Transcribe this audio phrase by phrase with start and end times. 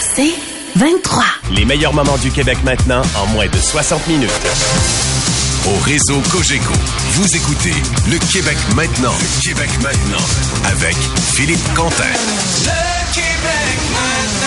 [0.00, 0.32] c'est
[0.76, 1.24] 23.
[1.52, 4.30] Les meilleurs moments du Québec maintenant en moins de 60 minutes.
[5.66, 6.72] Au réseau Cogeco,
[7.12, 7.74] vous écoutez
[8.08, 9.12] Le Québec maintenant.
[9.12, 10.24] Le Québec maintenant.
[10.64, 10.96] Avec
[11.34, 12.04] Philippe Quentin.
[12.04, 14.39] Le Québec maintenant.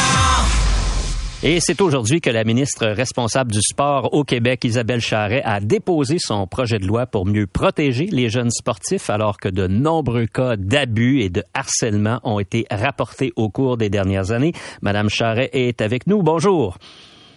[1.45, 6.15] Et c'est aujourd'hui que la ministre responsable du sport au Québec, Isabelle Charret, a déposé
[6.17, 10.55] son projet de loi pour mieux protéger les jeunes sportifs alors que de nombreux cas
[10.55, 14.53] d'abus et de harcèlement ont été rapportés au cours des dernières années.
[14.81, 16.23] Madame Charret est avec nous.
[16.23, 16.77] Bonjour.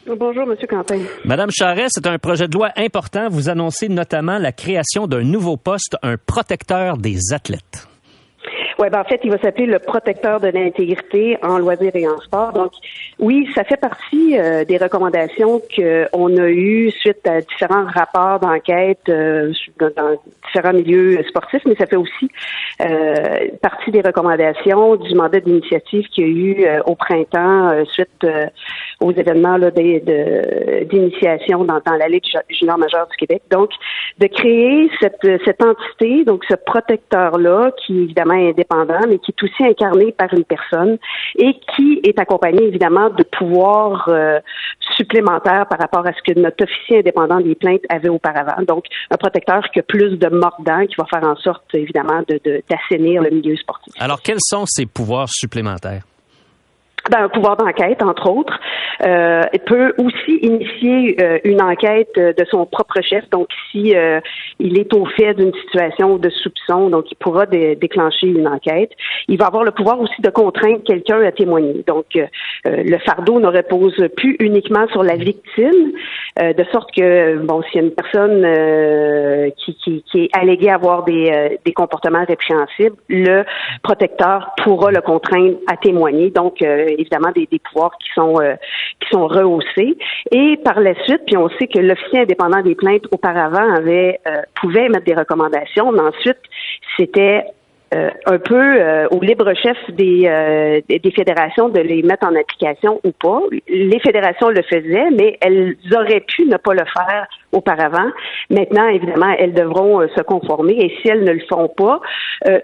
[0.06, 0.54] Bonjour, M.
[0.68, 1.00] Quentin.
[1.24, 3.28] Madame Charret, c'est un projet de loi important.
[3.28, 7.88] Vous annoncez notamment la création d'un nouveau poste, un protecteur des athlètes.
[8.78, 12.18] Oui, ben en fait, il va s'appeler le protecteur de l'intégrité en loisirs et en
[12.18, 12.52] sport.
[12.52, 12.72] Donc,
[13.18, 19.08] oui, ça fait partie euh, des recommandations qu'on a eues suite à différents rapports d'enquête
[19.08, 19.50] euh,
[19.80, 22.30] dans, différents milieux sportifs, mais ça fait aussi
[22.82, 28.26] euh, partie des recommandations du mandat d'initiative qu'il y a eu au printemps suite
[29.00, 33.40] aux événements d'initiation dans, dans la Ligue junior majeure du Québec.
[33.50, 33.70] Donc,
[34.18, 38.65] de créer cette, cette entité, donc ce protecteur-là, qui évidemment est
[39.08, 40.98] mais qui est aussi incarné par une personne
[41.36, 44.40] et qui est accompagné évidemment de pouvoirs euh,
[44.96, 48.62] supplémentaires par rapport à ce que notre officier indépendant des plaintes avait auparavant.
[48.66, 52.62] Donc, un protecteur qui a plus de mordant, qui va faire en sorte évidemment de
[52.68, 53.92] d'assainir le milieu sportif.
[53.98, 56.02] Alors, quels sont ces pouvoirs supplémentaires?
[57.10, 58.58] Ben, un pouvoir d'enquête, entre autres.
[59.04, 63.28] Euh, peut aussi initier euh, une enquête euh, de son propre chef.
[63.30, 64.20] Donc, si euh,
[64.58, 68.90] il est au fait d'une situation de soupçon, donc il pourra déclencher une enquête.
[69.28, 71.84] Il va avoir le pouvoir aussi de contraindre quelqu'un à témoigner.
[71.86, 72.06] Donc,
[72.64, 75.92] le fardeau ne repose plus uniquement sur la victime,
[76.40, 81.04] de sorte que, bon, s'il y a une personne qui, qui, qui, est alléguée avoir
[81.04, 83.44] des, des comportements répréhensibles, le
[83.82, 86.30] protecteur pourra le contraindre à témoigner.
[86.30, 86.62] Donc,
[86.98, 88.54] évidemment des, pouvoirs qui sont euh,
[89.00, 89.96] qui sont rehaussés.
[90.32, 94.42] Et par la suite, puis on sait que l'officier indépendant des plaintes auparavant avait euh,
[94.60, 96.38] pouvait mettre des recommandations, mais ensuite
[96.96, 97.44] c'était
[97.94, 102.34] euh, un peu euh, au libre chef des, euh, des fédérations de les mettre en
[102.34, 103.40] application ou pas.
[103.68, 108.10] Les fédérations le faisaient, mais elles auraient pu ne pas le faire auparavant.
[108.50, 112.00] Maintenant, évidemment, elles devront se conformer et si elles ne le font pas,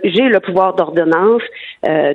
[0.04, 1.42] j'ai le pouvoir d'ordonnance.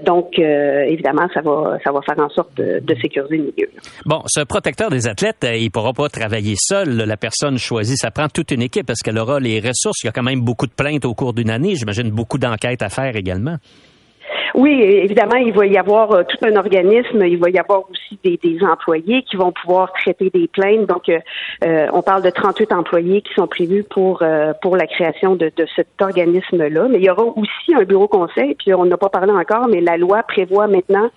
[0.05, 3.69] donc, évidemment, ça va, ça va faire en sorte de, de, sécuriser le milieu.
[4.05, 6.97] Bon, ce protecteur des athlètes, il pourra pas travailler seul.
[6.97, 10.03] La personne choisie, ça prend toute une équipe parce qu'elle aura les ressources.
[10.03, 11.75] Il y a quand même beaucoup de plaintes au cours d'une année.
[11.75, 13.57] J'imagine beaucoup d'enquêtes à faire également.
[14.55, 18.19] Oui, évidemment, il va y avoir euh, tout un organisme, il va y avoir aussi
[18.23, 20.87] des, employés qui vont pouvoir traiter des plaintes.
[20.87, 21.19] Donc, euh,
[21.63, 24.23] euh, on parle de 38 employés qui sont prévus pour
[24.61, 26.87] pour la création de, de cet organisme-là.
[26.89, 29.81] Mais il y aura aussi un bureau conseil, puis on n'a pas parlé encore, mais
[29.81, 31.09] la loi prévoit maintenant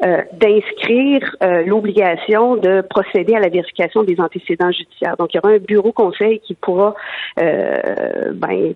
[0.00, 5.16] euh, d'inscrire euh, l'obligation de procéder à la vérification des antécédents judiciaires.
[5.18, 6.94] Donc, il y aura un bureau conseil qui pourra
[7.40, 8.74] euh, ben,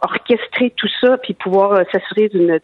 [0.00, 2.60] orchestrer tout ça, puis pouvoir s'assurer d'une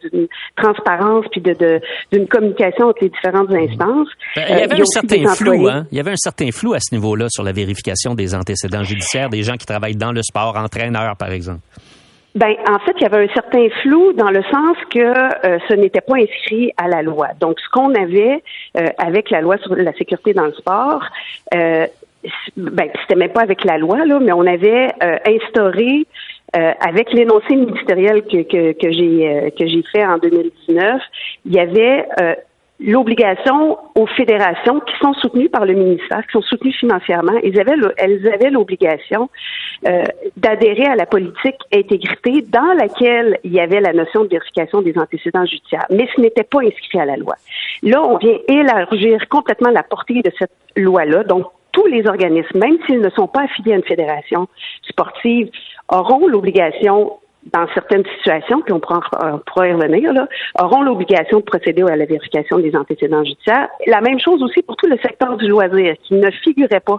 [0.56, 1.81] transparence, puis de,
[2.12, 4.09] d'une communication entre les différentes instances.
[4.37, 5.87] Ben, il y avait un certain flou, hein?
[5.91, 9.31] Il y avait un certain flou à ce niveau-là sur la vérification des antécédents judiciaires
[9.31, 11.61] des gens qui travaillent dans le sport, entraîneurs, par exemple.
[12.35, 15.75] Ben, en fait, il y avait un certain flou dans le sens que euh, ce
[15.75, 17.29] n'était pas inscrit à la loi.
[17.41, 18.43] Donc, ce qu'on avait
[18.77, 21.03] euh, avec la loi sur la sécurité dans le sport,
[21.55, 21.87] euh,
[22.57, 26.07] ben, c'était même pas avec la loi, là, mais on avait euh, instauré
[26.53, 31.01] avec l'énoncé ministériel que, que, que j'ai que j'ai fait en 2019,
[31.47, 32.09] il y avait
[32.81, 38.51] l'obligation aux fédérations qui sont soutenues par le ministère, qui sont soutenues financièrement, elles avaient,
[38.51, 39.29] l'obligation
[39.87, 40.05] euh,
[40.37, 44.97] d'adhérer à la politique intégrité dans laquelle il y avait la notion de vérification des
[44.99, 45.87] antécédents judiciaires.
[45.91, 47.35] Mais ce n'était pas inscrit à la loi.
[47.83, 51.25] Là, on vient élargir complètement la portée de cette loi-là.
[51.25, 54.49] Donc, tous les organismes, même s'ils ne sont pas affiliés à une fédération
[54.89, 55.51] sportive,
[55.89, 57.12] auront l'obligation
[57.53, 60.28] dans certaines situations, puis on pourra, y revenir, là,
[60.61, 63.69] auront l'obligation de procéder à la vérification des antécédents judiciaires.
[63.87, 66.99] La même chose aussi pour tout le secteur du loisir, qui ne figurait pas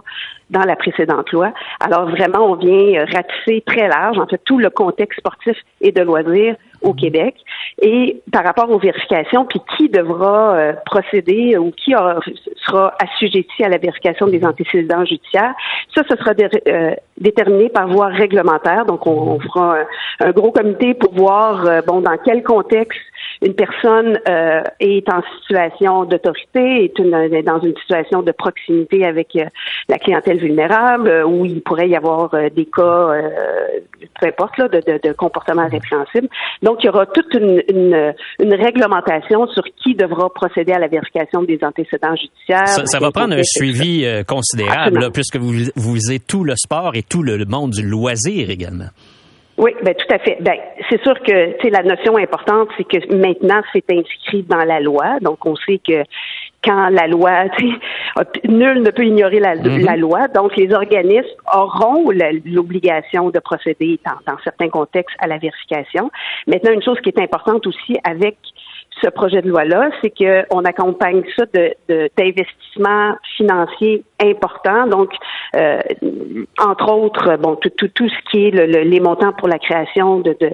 [0.50, 1.52] dans la précédente loi.
[1.80, 6.02] Alors vraiment, on vient ratisser très large, en fait, tout le contexte sportif et de
[6.02, 7.34] loisirs au Québec.
[7.80, 11.92] Et par rapport aux vérifications, puis qui devra euh, procéder ou qui
[12.66, 15.54] sera assujetti à la vérification des antécédents judiciaires,
[15.94, 16.32] ça, ce sera
[16.66, 18.84] euh, déterminé par voie réglementaire.
[18.86, 19.78] Donc, on, fera
[20.20, 23.00] un, gros comité pour voir, euh, bon, dans quel contexte
[23.42, 29.34] une personne euh, est en situation d'autorité, est, est, dans une situation de proximité avec
[29.36, 29.44] euh,
[29.88, 33.08] la clientèle vulnérable, euh, où il pourrait y avoir des cas,
[34.20, 36.28] peu importe, là, de, de, de, comportement répréhensible.
[36.62, 40.88] Donc, il y aura toute une, une, une, réglementation sur qui devra procéder à la
[40.88, 42.68] vérification des antécédents judiciaires.
[42.68, 47.02] Ça, ça va prendre un suivi considérable, puisque vous, vous visez tout le sport et
[47.02, 48.88] tout le monde du loisir également.
[49.62, 50.38] Oui, ben tout à fait.
[50.40, 50.56] Ben,
[50.90, 55.20] c'est sûr que tu la notion importante, c'est que maintenant c'est inscrit dans la loi,
[55.20, 56.02] donc on sait que
[56.64, 57.44] quand la loi,
[58.48, 59.84] nul ne peut ignorer la, mm-hmm.
[59.84, 62.10] la, loi, donc les organismes auront
[62.44, 66.10] l'obligation de procéder dans, dans certains contextes à la vérification.
[66.48, 68.36] Maintenant, une chose qui est importante aussi avec
[69.00, 74.86] ce projet de loi-là, c'est qu'on accompagne ça d'investissements financiers importants.
[74.86, 75.10] Donc,
[75.56, 75.80] euh,
[76.58, 80.50] entre autres, bon, tout, ce qui est le, les montants pour la création de, de,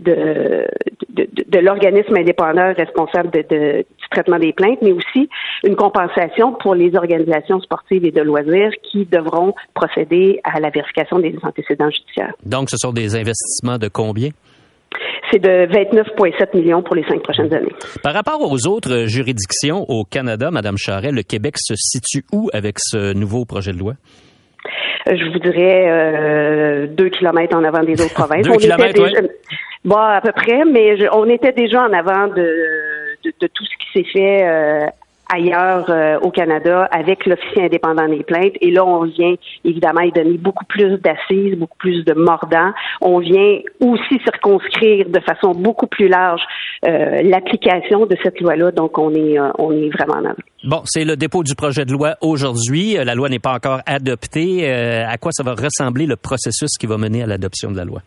[0.00, 0.66] de,
[1.10, 5.28] de, de l'organisme indépendant responsable de, de, du traitement des plaintes, mais aussi
[5.64, 11.18] une compensation pour les organisations sportives et de loisirs qui devront procéder à la vérification
[11.18, 12.34] des antécédents judiciaires.
[12.44, 14.30] Donc, ce sont des investissements de combien?
[15.30, 17.72] C'est de 29,7 millions pour les cinq prochaines années.
[18.02, 22.76] Par rapport aux autres juridictions au Canada, Madame Charret, le Québec se situe où avec
[22.78, 23.94] ce nouveau projet de loi?
[25.08, 28.46] Euh, je vous dirais euh, deux kilomètres en avant des autres provinces.
[28.46, 29.28] deux kilomètres, oui.
[29.84, 32.50] Bon, à peu près, mais on était déjà en avant de,
[33.24, 34.86] de, tout ce qui s'est fait euh,
[35.32, 38.54] ailleurs euh, au Canada avec l'officier indépendant des plaintes.
[38.60, 39.34] Et là, on vient
[39.64, 42.72] évidemment y donner beaucoup plus d'assises, beaucoup plus de mordants.
[43.00, 46.42] On vient aussi circonscrire de façon beaucoup plus large
[46.86, 48.70] euh, l'application de cette loi-là.
[48.70, 50.34] Donc, on est, euh, on est vraiment en avant.
[50.64, 52.94] Bon, c'est le dépôt du projet de loi aujourd'hui.
[52.94, 54.68] La loi n'est pas encore adoptée.
[54.68, 58.00] à quoi ça va ressembler le processus qui va mener à l'adoption de la loi?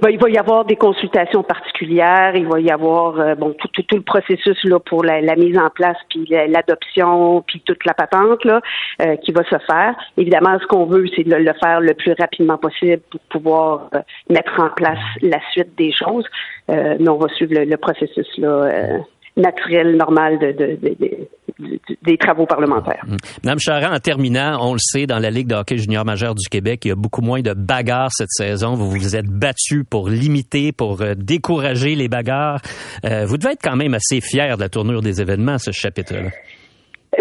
[0.00, 3.68] Ben, il va y avoir des consultations particulières, il va y avoir euh, bon tout,
[3.68, 7.84] tout, tout, le processus là pour la, la mise en place, puis l'adoption, puis toute
[7.86, 8.60] la patente là
[9.00, 9.94] euh, qui va se faire.
[10.18, 14.00] Évidemment, ce qu'on veut, c'est de le, faire le plus rapidement possible pour pouvoir euh,
[14.28, 16.26] mettre en place la suite des choses.
[16.68, 19.00] mais on va suivre le, le processus là
[19.36, 21.28] naturel, normal de, de, de,
[21.58, 23.04] des travaux parlementaires.
[23.06, 23.16] Mmh.
[23.44, 26.48] Madame Charand, en terminant, on le sait, dans la Ligue de hockey junior majeur du
[26.48, 28.74] Québec, il y a beaucoup moins de bagarres cette saison.
[28.74, 32.60] Vous vous êtes battu pour limiter, pour euh, décourager les bagarres.
[33.04, 36.30] Euh, vous devez être quand même assez fier de la tournure des événements, ce chapitre-là.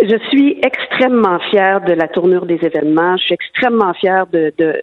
[0.02, 3.16] Je suis extrêmement fière de la tournure des événements.
[3.18, 4.82] Je suis extrêmement fière de, de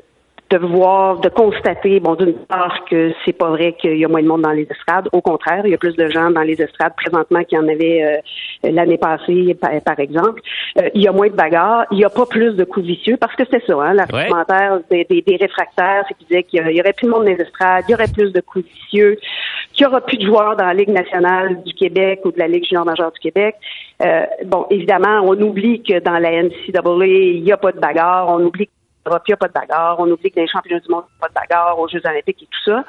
[0.52, 4.22] de voir, de constater, bon, d'une part que c'est pas vrai qu'il y a moins
[4.22, 5.08] de monde dans les estrades.
[5.12, 7.68] Au contraire, il y a plus de gens dans les estrades présentement qu'il y en
[7.68, 8.22] avait
[8.64, 10.42] euh, l'année passée, par, exemple.
[10.78, 11.86] Euh, il y a moins de bagarres.
[11.90, 15.06] Il n'y a pas plus de coups vicieux parce que c'est ça, hein, l'argumentaire des,
[15.08, 17.92] des, réfractaires, c'est qu'ils disaient qu'il y aurait plus de monde dans les estrades, il
[17.92, 19.16] y aurait plus de coups vicieux,
[19.72, 22.48] qu'il y aura plus de joueurs dans la Ligue nationale du Québec ou de la
[22.48, 23.54] Ligue junior majeure du Québec.
[24.04, 28.28] Euh, bon, évidemment, on oublie que dans la NCAA, il n'y a pas de bagarre.
[28.28, 29.96] On oublie il n'y a pas de bagarre.
[29.98, 31.88] On oublie que dans les championnats du monde, il n'y a pas de bagarre aux
[31.88, 32.84] Jeux olympiques et tout ça.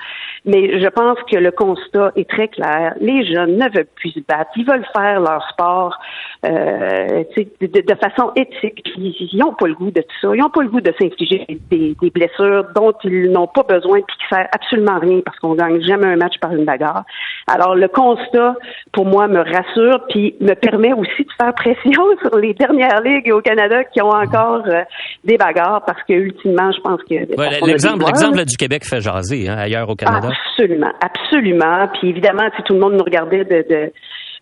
[0.45, 2.95] Mais je pense que le constat est très clair.
[2.99, 4.51] Les jeunes ne veulent plus se battre.
[4.55, 5.97] Ils veulent faire leur sport
[6.45, 8.83] euh, de, de, façon éthique.
[8.97, 10.35] Ils n'ont pas le goût de tout ça.
[10.35, 14.01] Ils n'ont pas le goût de s'infliger des, blessures dont ils n'ont pas besoin et
[14.03, 17.03] qui ne servent absolument rien parce qu'on gagne jamais un match par une bagarre.
[17.47, 18.55] Alors, le constat,
[18.91, 23.31] pour moi, me rassure puis me permet aussi de faire pression sur les dernières ligues
[23.31, 24.83] au Canada qui ont encore euh,
[25.23, 29.57] des bagarres parce que ultimement, je pense que l'exemple, l'exemple du Québec fait jaser hein,
[29.57, 30.29] ailleurs au Canada.
[30.29, 31.87] Absolument, absolument.
[31.99, 33.91] Puis évidemment, si tout le monde nous regardait de, de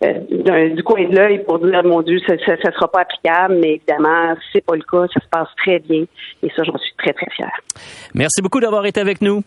[0.03, 3.75] euh, du coin de l'œil pour dire mon Dieu, ça, ça, sera pas applicable, mais
[3.75, 6.06] évidemment, c'est pas le cas, ça se passe très bien
[6.41, 7.51] et ça, j'en suis très très fière.
[8.15, 9.44] Merci beaucoup d'avoir été avec nous.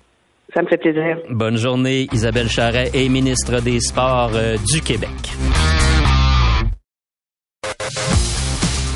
[0.55, 1.19] Ça me fait plaisir.
[1.29, 5.11] Bonne journée, Isabelle Charret est ministre des Sports euh, du Québec.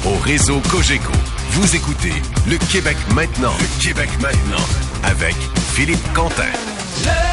[0.06, 1.17] Au réseau Cogeco,
[1.50, 2.12] vous écoutez
[2.46, 3.52] Le Québec maintenant.
[3.60, 4.64] Le Québec maintenant
[5.04, 5.34] avec
[5.72, 7.27] Philippe Quentin.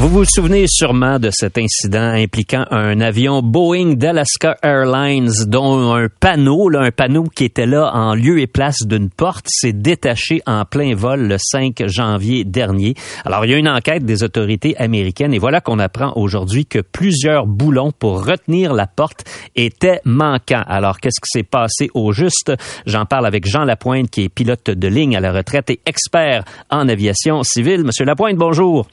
[0.00, 6.08] Vous vous souvenez sûrement de cet incident impliquant un avion Boeing d'Alaska Airlines dont un
[6.08, 10.64] panneau, un panneau qui était là en lieu et place d'une porte, s'est détaché en
[10.64, 12.94] plein vol le 5 janvier dernier.
[13.26, 16.78] Alors, il y a une enquête des autorités américaines et voilà qu'on apprend aujourd'hui que
[16.78, 20.64] plusieurs boulons pour retenir la porte étaient manquants.
[20.66, 22.54] Alors, qu'est-ce qui s'est passé au juste?
[22.86, 26.46] J'en parle avec Jean Lapointe, qui est pilote de ligne à la retraite et expert
[26.70, 27.84] en aviation civile.
[27.84, 28.86] Monsieur Lapointe, bonjour.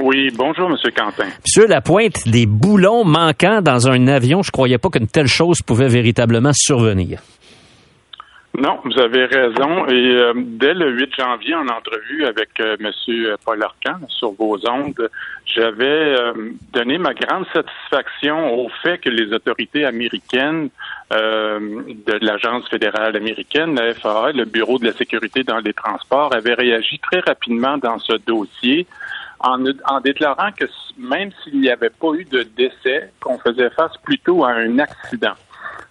[0.00, 1.26] Oui, bonjour, Monsieur Quentin.
[1.44, 5.88] Monsieur Lapointe, des boulons manquants dans un avion, je croyais pas qu'une telle chose pouvait
[5.88, 7.20] véritablement survenir.
[8.56, 9.86] Non, vous avez raison.
[9.86, 12.90] Et euh, dès le 8 janvier, en entrevue avec euh, M.
[13.44, 15.10] Paul Arcan sur vos ondes,
[15.46, 16.32] j'avais euh,
[16.72, 20.70] donné ma grande satisfaction au fait que les autorités américaines
[21.10, 26.52] de l'Agence fédérale américaine, la FAA, le Bureau de la sécurité dans les transports, avaient
[26.52, 28.86] réagi très rapidement dans ce dossier
[29.40, 30.64] en, déclarant que
[30.98, 35.34] même s'il n'y avait pas eu de décès, qu'on faisait face plutôt à un accident.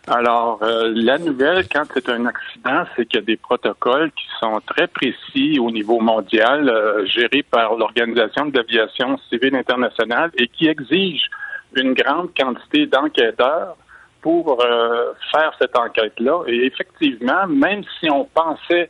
[0.08, 4.26] Alors, euh, la nouvelle, quand c'est un accident, c'est qu'il y a des protocoles qui
[4.40, 10.48] sont très précis au niveau mondial, euh, gérés par l'Organisation de l'aviation civile internationale et
[10.48, 11.30] qui exigent
[11.76, 13.76] une grande quantité d'enquêteurs
[14.22, 16.44] pour euh, faire cette enquête-là.
[16.48, 18.90] Et effectivement, même si on pensait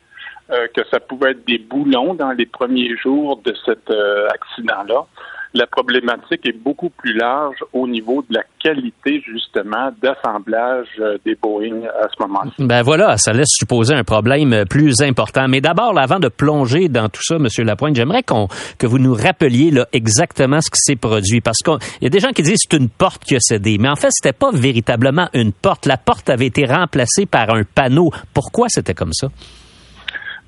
[0.50, 5.06] que ça pouvait être des boulons dans les premiers jours de cet accident-là,
[5.54, 11.36] la problématique est beaucoup plus large au niveau de la qualité, justement, d'assemblage euh, des
[11.36, 12.54] Boeing à ce moment-ci.
[12.60, 15.48] Ben voilà, ça laisse supposer un problème plus important.
[15.48, 17.48] Mais d'abord, avant de plonger dans tout ça, M.
[17.66, 21.42] Lapointe, j'aimerais qu'on que vous nous rappeliez là, exactement ce qui s'est produit.
[21.42, 23.78] Parce qu'il y a des gens qui disent c'est une porte qui a cédé.
[23.80, 25.86] Mais en fait, c'était pas véritablement une porte.
[25.86, 28.12] La porte avait été remplacée par un panneau.
[28.34, 29.28] Pourquoi c'était comme ça?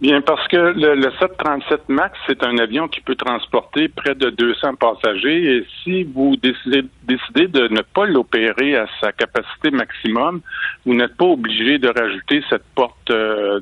[0.01, 4.75] Bien, parce que le, 737 MAX, c'est un avion qui peut transporter près de 200
[4.75, 10.39] passagers et si vous décidez, décidez de ne pas l'opérer à sa capacité maximum,
[10.85, 13.59] vous n'êtes pas obligé de rajouter cette porte euh,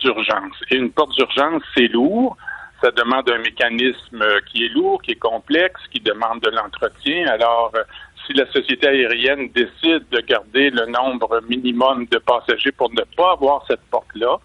[0.00, 0.56] d'urgence.
[0.72, 2.36] et une porte d'urgence, c'est lourd.
[2.82, 7.28] Ça demande un mécanisme qui est lourd, qui est complexe, qui demande de l'entretien.
[7.28, 7.82] Alors, euh,
[8.26, 13.32] si la société aérienne décide de garder le nombre minimum de passagers pour ne pas
[13.32, 14.36] avoir cette porte-là,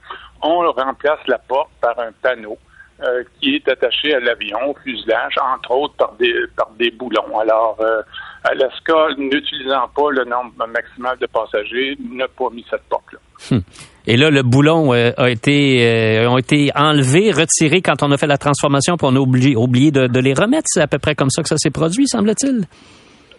[0.42, 2.58] on remplace la porte par un panneau
[3.02, 7.40] euh, qui est attaché à l'avion, au fuselage, entre autres par des, par des boulons.
[7.40, 8.02] Alors, euh,
[8.44, 13.20] Alaska, n'utilisant pas le nombre maximal de passagers, n'a pas mis cette porte-là.
[13.52, 13.62] Hum.
[14.06, 18.28] Et là, le boulon euh, a été ont été enlevés, retirés quand on a fait
[18.28, 20.66] la transformation, pour on a oublié, de les remettre.
[20.66, 22.66] C'est à peu près comme ça que ça s'est produit, semble-t-il.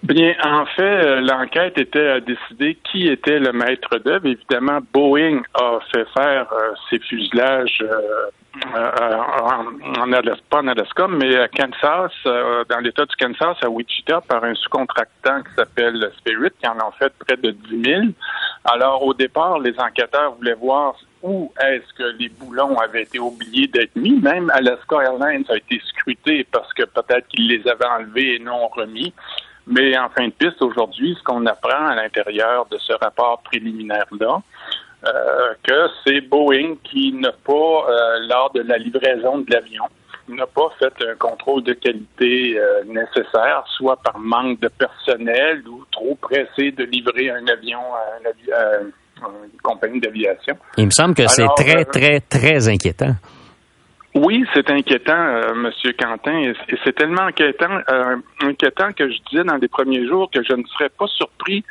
[0.02, 4.26] Bien, en fait, euh, l'enquête était à décider qui était le maître d'œuvre.
[4.26, 8.30] Évidemment, Boeing a fait faire euh, ses fuselages euh,
[9.98, 14.42] en, Alaska, pas en Alaska, mais à Kansas, dans l'État du Kansas, à Wichita, par
[14.42, 18.02] un sous-contractant qui s'appelle Spirit, qui en a fait près de 10 000.
[18.64, 23.66] Alors, au départ, les enquêteurs voulaient voir où est-ce que les boulons avaient été oubliés
[23.66, 24.18] d'être mis.
[24.18, 28.68] Même Alaska Airlines a été scruté parce que peut-être qu'ils les avaient enlevés et non
[28.68, 29.12] remis.
[29.66, 34.42] Mais en fin de piste, aujourd'hui, ce qu'on apprend à l'intérieur de ce rapport préliminaire-là,
[35.06, 39.84] euh, que c'est Boeing qui n'a pas, euh, lors de la livraison de l'avion,
[40.28, 45.84] n'a pas fait un contrôle de qualité euh, nécessaire, soit par manque de personnel ou
[45.90, 48.80] trop pressé de livrer un avion à,
[49.22, 50.56] une compagnie d'aviation.
[50.76, 53.14] Il me semble que c'est très, très, très inquiétant.
[54.14, 59.44] Oui, c'est inquiétant, euh, Monsieur Quentin, et c'est tellement inquiétant, euh, inquiétant que je disais
[59.44, 61.64] dans les premiers jours que je ne serais pas surpris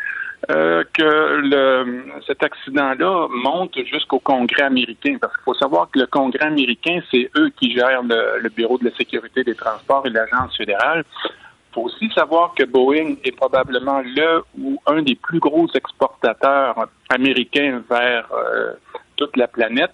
[0.49, 6.05] euh, que le, cet accident-là monte jusqu'au Congrès américain, parce qu'il faut savoir que le
[6.07, 10.09] Congrès américain, c'est eux qui gèrent le, le, Bureau de la sécurité des transports et
[10.09, 11.03] l'Agence fédérale.
[11.25, 16.87] Il faut aussi savoir que Boeing est probablement le ou un des plus gros exportateurs
[17.09, 18.71] américains vers euh,
[19.17, 19.91] toute la planète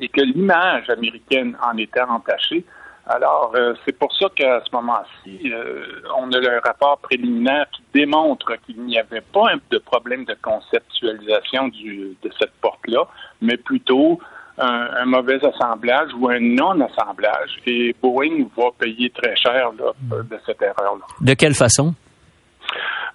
[0.00, 2.64] et que l'image américaine en était entachée.
[3.06, 5.84] Alors, euh, c'est pour ça qu'à ce moment-ci, euh,
[6.16, 11.68] on a le rapport préliminaire qui démontre qu'il n'y avait pas de problème de conceptualisation
[11.68, 13.08] de cette porte-là,
[13.42, 14.20] mais plutôt
[14.58, 17.58] un, mauvais assemblage ou un non-assemblage.
[17.66, 21.06] Et Boeing va payer très cher de cette erreur-là.
[21.20, 21.94] De quelle façon?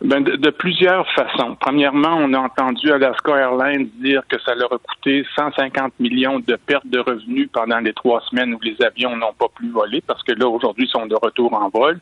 [0.02, 1.56] Ben, de, plusieurs façons.
[1.56, 6.56] Premièrement, on a entendu Alaska Airlines dire que ça leur a coûté 150 millions de
[6.58, 10.22] pertes de revenus pendant les trois semaines où les avions n'ont pas pu voler, parce
[10.24, 12.00] que là, aujourd'hui, ils sont de retour en vol.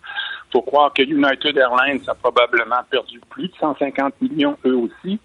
[0.50, 5.19] Il faut croire que United Airlines a probablement perdu plus de 150 millions eux aussi.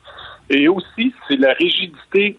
[0.51, 2.39] Et aussi, c'est la rigidité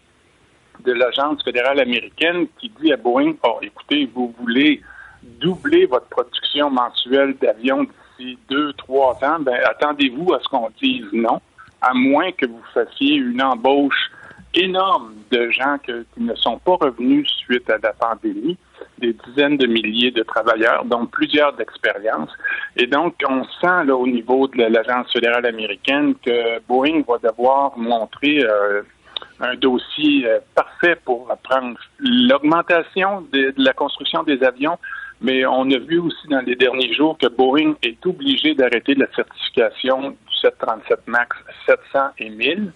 [0.84, 4.80] de l'Agence fédérale américaine qui dit à Boeing, oh, écoutez, vous voulez
[5.22, 7.86] doubler votre production mensuelle d'avions
[8.48, 11.40] deux, trois ans, ben, attendez-vous à ce qu'on dise non,
[11.80, 14.10] à moins que vous fassiez une embauche
[14.54, 18.56] énorme de gens qui ne sont pas revenus suite à la pandémie,
[18.98, 22.30] des dizaines de milliers de travailleurs, dont plusieurs d'expérience.
[22.76, 27.78] Et donc, on sent là au niveau de l'Agence fédérale américaine que Boeing va devoir
[27.78, 28.82] montrer euh,
[29.40, 34.78] un dossier euh, parfait pour prendre l'augmentation de, la construction des avions,
[35.20, 39.06] mais on a vu aussi dans les derniers jours que Boeing est obligé d'arrêter la
[39.14, 41.36] certification du 737 MAX
[41.66, 42.72] 700 et 1000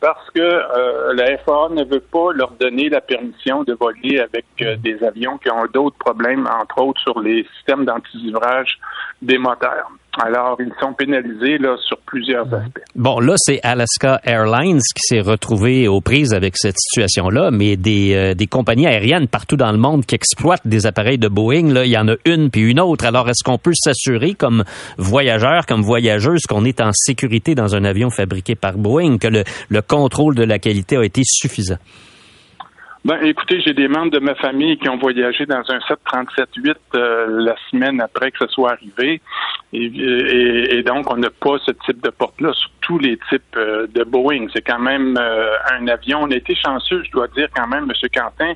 [0.00, 4.44] parce que euh, la FAA ne veut pas leur donner la permission de voler avec
[4.60, 8.78] euh, des avions qui ont d'autres problèmes, entre autres sur les systèmes d'antisivrage
[9.22, 9.90] des moteurs.
[10.22, 12.82] Alors, ils sont pénalisés là, sur plusieurs aspects.
[12.94, 18.14] Bon, là, c'est Alaska Airlines qui s'est retrouvé aux prises avec cette situation-là, mais des,
[18.14, 21.84] euh, des compagnies aériennes partout dans le monde qui exploitent des appareils de Boeing, là,
[21.84, 23.04] il y en a une puis une autre.
[23.06, 24.64] Alors, est-ce qu'on peut s'assurer comme
[24.98, 29.42] voyageur, comme voyageuse, qu'on est en sécurité dans un avion fabriqué par Boeing, que le,
[29.68, 31.78] le contrôle de la qualité a été suffisant?
[33.04, 37.26] Ben, écoutez, j'ai des membres de ma famille qui ont voyagé dans un 737-8 euh,
[37.44, 39.20] la semaine après que ce soit arrivé.
[39.74, 43.42] Et, et, et donc, on n'a pas ce type de porte-là sur tous les types
[43.56, 44.46] euh, de Boeing.
[44.54, 46.20] C'est quand même euh, un avion.
[46.22, 48.08] On a été chanceux, je dois dire quand même, M.
[48.14, 48.54] Quentin,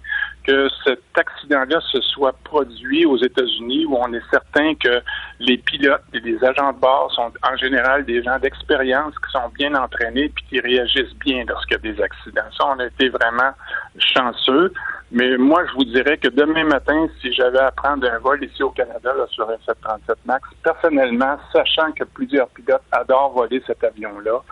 [0.48, 5.02] que cet accident-là se soit produit aux États-Unis où on est certain que
[5.40, 9.50] les pilotes et les agents de bord sont en général des gens d'expérience qui sont
[9.50, 12.50] bien entraînés puis qui réagissent bien lorsqu'il y a des accidents.
[12.56, 13.52] Ça, on a été vraiment
[13.98, 14.72] chanceux.
[15.12, 18.62] Mais moi, je vous dirais que demain matin, si j'avais à prendre un vol ici
[18.62, 23.84] au Canada là, sur un 737 MAX, personnellement, sachant que plusieurs pilotes adorent voler cet
[23.84, 24.42] avion-là,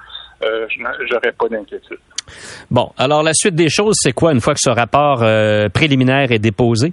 [0.44, 0.66] euh,
[1.08, 1.98] j'aurais pas d'inquiétude.
[2.70, 6.32] Bon, alors la suite des choses, c'est quoi une fois que ce rapport euh, préliminaire
[6.32, 6.92] est déposé?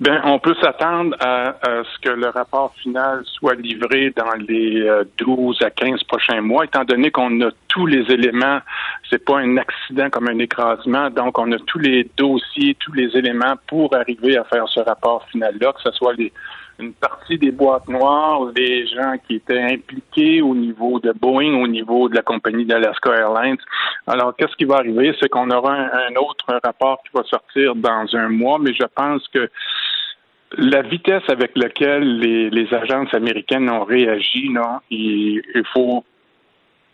[0.00, 4.84] Ben, on peut s'attendre à, ce que le rapport final soit livré dans les
[5.18, 8.58] 12 à 15 prochains mois, étant donné qu'on a tous les éléments.
[9.08, 13.16] C'est pas un accident comme un écrasement, donc on a tous les dossiers, tous les
[13.16, 16.32] éléments pour arriver à faire ce rapport final-là, que ce soit les,
[16.82, 21.66] une partie des boîtes noires, des gens qui étaient impliqués au niveau de Boeing, au
[21.66, 23.56] niveau de la compagnie d'Alaska Airlines.
[24.06, 25.14] Alors, qu'est-ce qui va arriver?
[25.20, 29.26] C'est qu'on aura un, autre rapport qui va sortir dans un mois, mais je pense
[29.28, 29.48] que
[30.58, 36.04] la vitesse avec laquelle les, les agences américaines ont réagi, non, il, il faut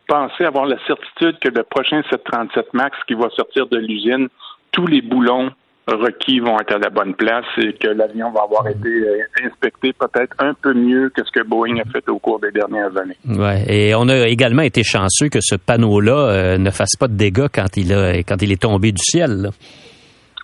[0.06, 4.28] penser avoir la certitude que le prochain 737 MAX qui va sortir de l'usine,
[4.72, 5.50] tous les boulons
[5.94, 9.92] requis vont être à la bonne place et que l'avion va avoir été euh, inspecté
[9.92, 13.16] peut-être un peu mieux que ce que Boeing a fait au cours des dernières années.
[13.26, 17.16] Ouais, et on a également été chanceux que ce panneau-là euh, ne fasse pas de
[17.16, 19.42] dégâts quand il a quand il est tombé du ciel.
[19.42, 19.50] Là.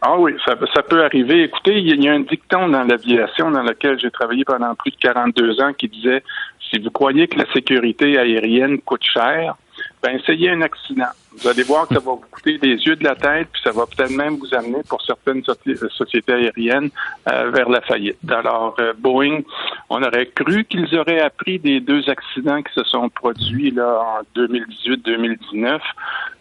[0.06, 1.44] Ah oui, ça, ça, peut arriver.
[1.44, 4.96] Écoutez, il y a un dicton dans l'aviation dans lequel j'ai travaillé pendant plus de
[4.96, 6.22] 42 ans qui disait
[6.70, 9.56] si vous croyez que la sécurité aérienne coûte cher,
[10.04, 11.08] ben essayez un accident.
[11.38, 13.70] Vous allez voir que ça va vous coûter des yeux de la tête, puis ça
[13.70, 16.90] va peut-être même vous amener pour certaines sociétés aériennes
[17.28, 18.18] euh, vers la faillite.
[18.28, 19.40] Alors, euh, Boeing,
[19.88, 24.38] on aurait cru qu'ils auraient appris des deux accidents qui se sont produits là en
[24.38, 25.80] 2018-2019.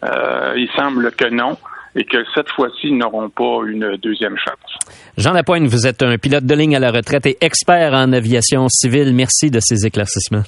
[0.04, 1.56] Euh, il semble que non
[1.96, 4.94] et que cette fois-ci, ils n'auront pas une deuxième chance.
[5.16, 8.68] Jean Lapointe, vous êtes un pilote de ligne à la retraite et expert en aviation
[8.68, 9.14] civile.
[9.14, 10.42] Merci de ces éclaircissements.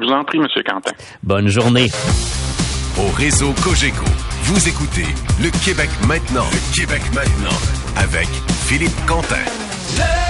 [0.00, 0.46] Je vous en prie, M.
[0.64, 0.92] Quentin.
[1.22, 1.88] Bonne journée.
[2.98, 4.04] Au réseau Cogeco,
[4.44, 5.06] vous écoutez
[5.42, 6.46] Le Québec maintenant.
[6.52, 7.56] Le Québec maintenant.
[7.96, 8.28] Avec
[8.66, 9.36] Philippe Quentin.
[9.96, 10.27] Le.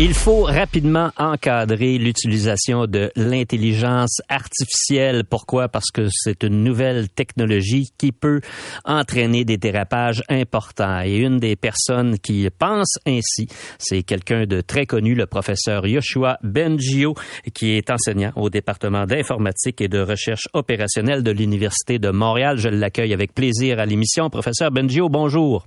[0.00, 5.24] Il faut rapidement encadrer l'utilisation de l'intelligence artificielle.
[5.28, 5.68] Pourquoi?
[5.68, 8.40] Parce que c'est une nouvelle technologie qui peut
[8.84, 11.02] entraîner des dérapages importants.
[11.04, 13.48] Et une des personnes qui pense ainsi,
[13.80, 17.16] c'est quelqu'un de très connu, le professeur Yoshua Bengio,
[17.52, 22.56] qui est enseignant au département d'informatique et de recherche opérationnelle de l'Université de Montréal.
[22.58, 24.30] Je l'accueille avec plaisir à l'émission.
[24.30, 25.66] Professeur Bengio, bonjour.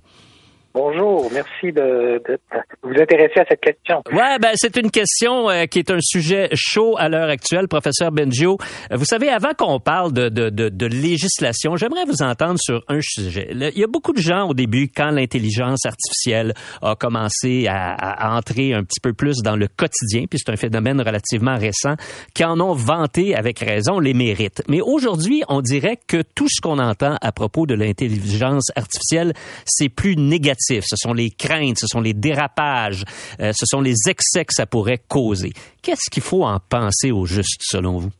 [0.74, 2.38] Bonjour, merci de, de, de,
[2.82, 4.02] vous intéresser à cette question.
[4.10, 8.10] Ouais, ben c'est une question euh, qui est un sujet chaud à l'heure actuelle, professeur
[8.10, 8.56] Bengio.
[8.90, 13.48] Vous savez, avant qu'on parle de, de, de, législation, j'aimerais vous entendre sur un sujet.
[13.50, 18.34] Il y a beaucoup de gens au début, quand l'intelligence artificielle a commencé à, à,
[18.34, 21.96] entrer un petit peu plus dans le quotidien, puis c'est un phénomène relativement récent,
[22.34, 24.62] qui en ont vanté avec raison les mérites.
[24.68, 29.34] Mais aujourd'hui, on dirait que tout ce qu'on entend à propos de l'intelligence artificielle,
[29.66, 33.04] c'est plus négatif ce sont les craintes, ce sont les dérapages,
[33.40, 35.52] euh, ce sont les excès que ça pourrait causer.
[35.82, 38.10] Qu'est-ce qu'il faut en penser au juste, selon vous?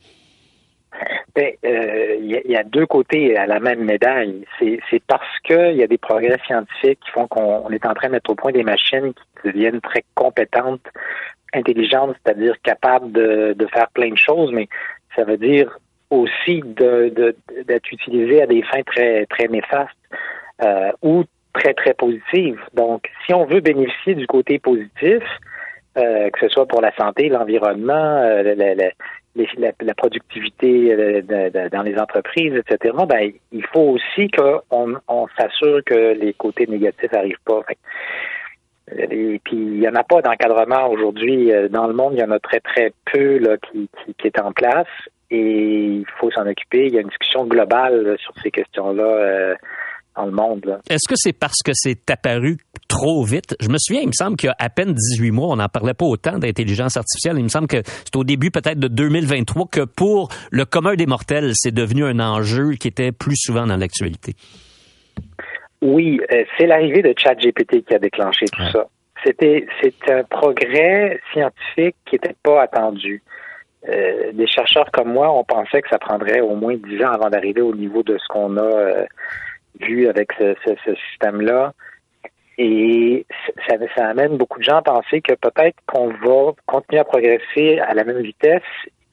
[1.34, 4.44] Il ben, euh, y, a deux côtés à la même médaille.
[4.60, 8.12] C'est parce qu'il y a des progrès scientifiques qui font qu'on est en train de
[8.12, 10.86] mettre au point des machines qui deviennent très compétentes,
[11.54, 14.68] intelligentes, c'est-à-dire capables de, de, faire plein de choses, mais
[15.16, 15.78] ça veut dire
[16.10, 17.24] aussi d'être
[17.66, 19.90] de, utilisé à des fins très très néfastes
[20.64, 22.60] euh, ou très, très positive.
[22.74, 25.22] Donc, si on veut bénéficier du côté positif,
[25.98, 28.90] euh, que ce soit pour la santé, l'environnement, euh, la, la,
[29.34, 35.82] la, la, productivité euh, dans les entreprises, etc., ben, il faut aussi qu'on on, s'assure
[35.84, 37.62] que les côtés négatifs n'arrivent pas.
[38.90, 41.52] Et puis, il n'y en a pas d'encadrement aujourd'hui.
[41.52, 44.26] Euh, dans le monde, il y en a très, très peu là, qui, qui, qui
[44.26, 44.86] est en place.
[45.30, 46.86] et il faut s'en occuper.
[46.86, 49.54] Il y a une discussion globale sur ces questions-là euh,
[50.16, 50.80] dans le monde.
[50.88, 53.56] Est-ce que c'est parce que c'est apparu trop vite?
[53.60, 55.68] Je me souviens, il me semble qu'il y a à peine 18 mois, on n'en
[55.68, 57.36] parlait pas autant d'intelligence artificielle.
[57.38, 61.06] Il me semble que c'est au début peut-être de 2023 que pour le commun des
[61.06, 64.34] mortels, c'est devenu un enjeu qui était plus souvent dans l'actualité.
[65.80, 68.86] Oui, euh, c'est l'arrivée de ChatGPT qui a déclenché tout ça.
[69.24, 73.22] C'était c'est un progrès scientifique qui n'était pas attendu.
[73.88, 77.30] Euh, des chercheurs comme moi, on pensait que ça prendrait au moins dix ans avant
[77.30, 79.04] d'arriver au niveau de ce qu'on a euh,
[79.84, 80.54] vu avec ce,
[81.10, 81.72] système-là.
[82.58, 83.26] Et
[83.96, 87.94] ça, amène beaucoup de gens à penser que peut-être qu'on va continuer à progresser à
[87.94, 88.62] la même vitesse,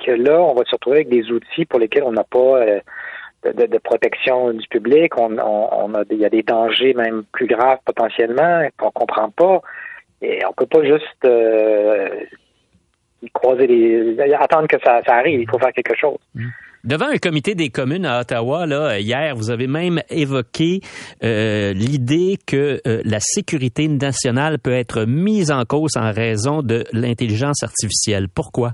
[0.06, 2.80] que là, on va se retrouver avec des outils pour lesquels on n'a pas euh,
[3.44, 5.18] de, protection du public.
[5.18, 9.62] On, a, il y a des dangers même plus graves potentiellement qu'on comprend pas.
[10.22, 12.10] Et on peut pas juste euh,
[13.34, 15.40] croiser les, attendre que ça, arrive.
[15.42, 16.20] Il faut faire quelque chose.
[16.36, 16.48] Mmh.
[16.86, 20.80] Devant un comité des communes à Ottawa, là, hier, vous avez même évoqué
[21.24, 26.86] euh, l'idée que euh, la sécurité nationale peut être mise en cause en raison de
[26.94, 28.28] l'intelligence artificielle.
[28.34, 28.72] Pourquoi?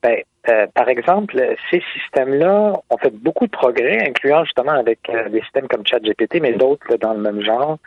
[0.00, 5.00] Ben, euh, par exemple, ces systèmes-là ont fait beaucoup de progrès, incluant justement avec
[5.32, 7.78] des systèmes comme ChatGPT, mais d'autres dans le même genre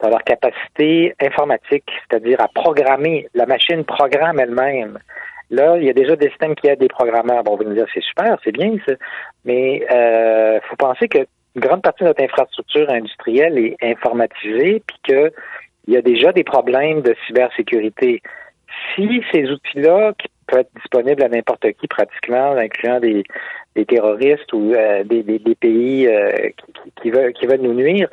[0.00, 3.28] dans leur capacité informatique, c'est-à-dire à programmer.
[3.34, 4.98] La machine programme elle-même.
[5.50, 7.42] Là, il y a déjà des systèmes qui aident des programmeurs.
[7.42, 8.94] Bon, vous me dire, c'est super, c'est bien, ça.
[9.44, 11.18] Mais euh, faut penser que
[11.54, 15.32] une grande partie de notre infrastructure industrielle est informatisée, puis qu'il
[15.88, 18.22] y a déjà des problèmes de cybersécurité.
[18.94, 23.24] Si ces outils-là, qui peuvent être disponibles à n'importe qui pratiquement, incluant des,
[23.74, 28.08] des terroristes ou euh, des, des, pays euh, qui, qui, veulent, qui veulent nous nuire,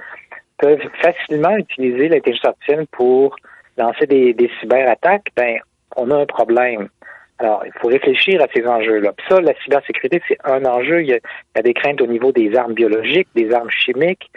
[0.58, 3.36] peuvent facilement utiliser l'intelligence artificielle pour
[3.78, 5.60] lancer des, des cyberattaques, ben
[5.98, 6.90] on a un problème.
[7.38, 9.12] Alors, il faut réfléchir à ces enjeux-là.
[9.18, 11.02] Puis ça, la cybersécurité, c'est un enjeu.
[11.02, 14.32] Il y, a, des craintes au niveau des armes biologiques, des armes chimiques.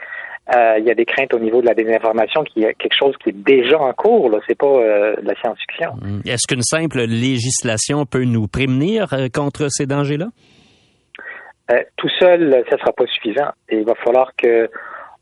[0.55, 3.15] Euh, il y a des craintes au niveau de la désinformation, qui est quelque chose
[3.23, 4.31] qui est déjà en cours.
[4.31, 5.91] Là, c'est pas euh, de la science-fiction.
[6.03, 6.23] Hum.
[6.25, 10.29] Est-ce qu'une simple législation peut nous prémunir euh, contre ces dangers-là?
[11.99, 13.51] tout seul, ça sera pas suffisant.
[13.69, 14.71] Et il va falloir que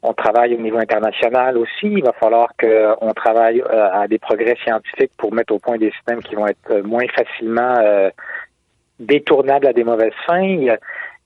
[0.07, 1.89] on travaille au niveau international aussi.
[1.99, 5.91] Il va falloir qu'on travaille euh, à des progrès scientifiques pour mettre au point des
[5.91, 8.11] systèmes qui vont être euh, moins facilement euh,
[9.01, 10.43] détournables à des mauvaises fins.
[10.43, 10.79] Il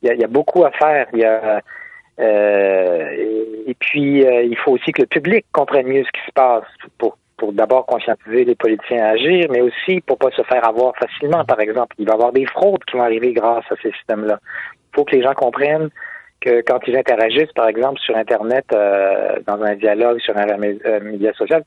[0.02, 1.06] y a, beaucoup à faire.
[1.22, 1.60] A,
[2.18, 6.64] et puis, il faut aussi que le public comprenne mieux ce qui se passe
[6.98, 10.94] pour, pour d'abord conscientiser les politiciens à agir, mais aussi pour pas se faire avoir
[10.96, 11.96] facilement, par exemple.
[11.98, 14.38] Il va y avoir des fraudes qui vont arriver grâce à ces systèmes-là.
[14.42, 15.90] Il faut que les gens comprennent
[16.40, 21.00] que quand ils interagissent, par exemple, sur Internet, euh, dans un dialogue sur un euh,
[21.00, 21.62] média social,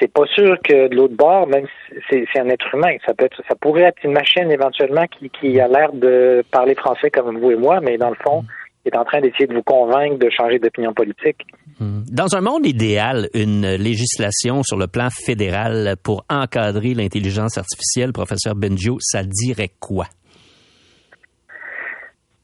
[0.00, 1.66] c'est pas sûr que de l'autre bord, même
[2.10, 5.60] si c'est un être humain, ça peut être, ça pourrait être une machine éventuellement qui,
[5.60, 8.44] a l'air de parler français comme vous et moi, mais dans le fond,
[8.84, 11.46] est en train d'essayer de vous convaincre de changer d'opinion politique.
[11.78, 12.02] Hmm.
[12.10, 18.56] Dans un monde idéal, une législation sur le plan fédéral pour encadrer l'intelligence artificielle, professeur
[18.56, 20.06] Benjo, ça dirait quoi?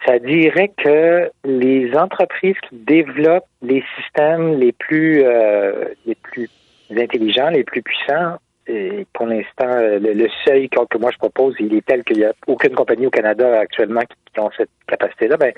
[0.07, 6.49] Ça dirait que les entreprises qui développent les systèmes les plus euh, les plus
[6.97, 11.75] intelligents, les plus puissants, et pour l'instant, euh, le, seuil que, moi je propose, il
[11.75, 15.37] est tel qu'il n'y a aucune compagnie au Canada actuellement qui, ont cette capacité-là.
[15.37, 15.53] Ben,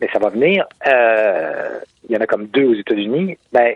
[0.00, 0.66] mais ça va venir.
[0.86, 3.38] Euh, il y en a comme deux aux États-Unis.
[3.52, 3.74] Ben,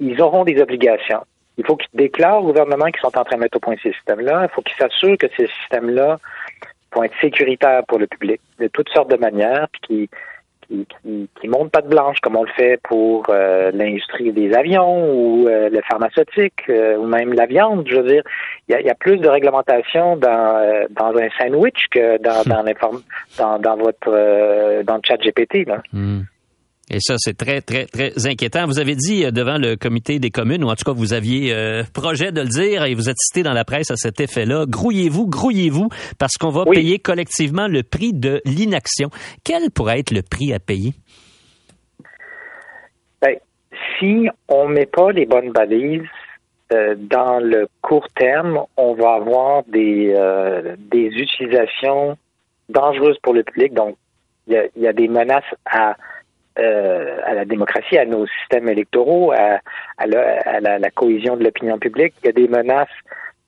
[0.00, 1.24] ils auront des obligations.
[1.56, 3.92] Il faut qu'ils déclarent au gouvernement qu'ils sont en train de mettre au point ces
[3.92, 4.42] systèmes-là.
[4.44, 6.18] Il faut qu'ils s'assurent que ces systèmes-là
[6.94, 10.10] vont être sécuritaires pour le public de toutes sortes de manières, puis qui
[10.68, 15.12] qui, qui, montent pas de blanche comme on le fait pour euh, l'industrie des avions
[15.12, 17.86] ou euh, le pharmaceutique euh, ou même la viande.
[17.86, 18.22] Je veux dire,
[18.68, 22.64] il y a, plus de réglementation dans, dans un sandwich que dans dans,
[23.38, 25.66] dans, dans votre dans le chat GPT.
[25.66, 25.82] Là.
[25.92, 26.22] Hmm.
[26.94, 28.66] Et ça, c'est très, très, très inquiétant.
[28.66, 31.54] Vous avez dit euh, devant le comité des communes, ou en tout cas, vous aviez
[31.54, 34.66] euh, projet de le dire, et vous êtes cité dans la presse à cet effet-là.
[34.68, 39.08] Grouillez-vous, grouillez-vous, parce qu'on va payer collectivement le prix de l'inaction.
[39.42, 40.92] Quel pourrait être le prix à payer?
[43.22, 43.36] Ben,
[43.98, 46.02] si on met pas les bonnes balises,
[46.74, 50.14] euh, dans le court terme, on va avoir des,
[50.78, 52.18] des utilisations
[52.68, 53.72] dangereuses pour le public.
[53.72, 53.96] Donc,
[54.46, 55.96] il y a des menaces à
[56.58, 59.60] euh, à la démocratie, à nos systèmes électoraux, à,
[60.06, 62.14] la, cohésion de l'opinion publique.
[62.22, 62.88] Il y a des menaces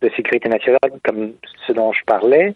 [0.00, 1.34] de sécurité nationale comme
[1.66, 2.54] ce dont je parlais.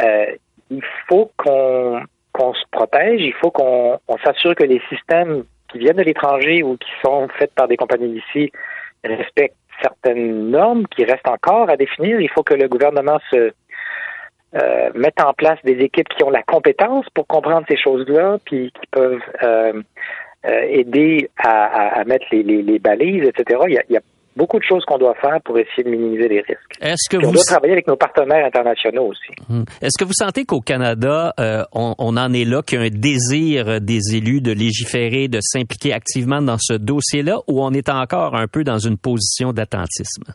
[0.00, 0.26] Euh,
[0.70, 6.02] il faut qu'on se protège, il faut qu'on s'assure que les systèmes qui viennent de
[6.02, 8.50] l'étranger ou qui sont faits par des compagnies d'ici
[9.04, 12.20] respectent certaines normes qui restent encore à définir.
[12.20, 13.52] Il faut que le gouvernement se
[14.54, 18.72] euh, mettre en place des équipes qui ont la compétence pour comprendre ces choses-là, puis
[18.72, 19.82] qui peuvent euh,
[20.46, 23.60] euh, aider à, à, mettre les, les, les, balises, etc.
[23.66, 24.00] Il y a, il y a
[24.36, 26.60] beaucoup de choses qu'on doit faire pour essayer de minimiser les risques.
[26.80, 29.32] Est-ce que puis vous on doit travailler avec nos partenaires internationaux aussi.
[29.50, 29.64] Hum.
[29.80, 32.84] Est-ce que vous sentez qu'au Canada, euh, on, on, en est là, qu'il y a
[32.84, 37.88] un désir des élus de légiférer, de s'impliquer activement dans ce dossier-là, ou on est
[37.88, 40.32] encore un peu dans une position d'attentisme?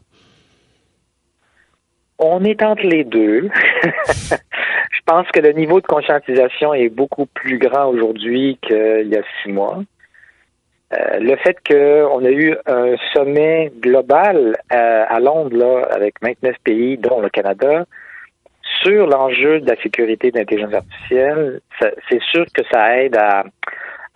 [2.20, 3.50] On est entre les deux.
[3.84, 9.22] Je pense que le niveau de conscientisation est beaucoup plus grand aujourd'hui qu'il y a
[9.42, 9.80] six mois.
[10.92, 16.56] Euh, le fait qu'on a eu un sommet global euh, à Londres là, avec 29
[16.64, 17.86] pays, dont le Canada,
[18.84, 23.46] sur l'enjeu de la sécurité de l'intelligence artificielle, c'est sûr que ça aide à,